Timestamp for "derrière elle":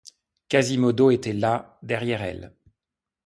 1.83-2.55